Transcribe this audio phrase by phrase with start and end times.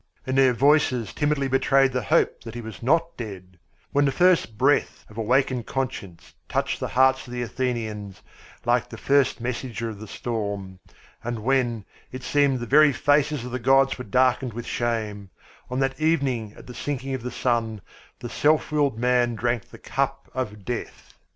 [0.25, 3.59] and their voices timidly betrayed the hope that he was not dead;
[3.91, 8.23] when the first breath of awakened conscience, touched the hearts of the Athenians
[8.65, 10.79] like the first messenger of the storm;
[11.23, 15.29] and when, it seemed the very faces of the gods were darkened with shame
[15.69, 17.79] on that evening at the sinking of the sun
[18.21, 21.13] the self willed man drank the cup of death!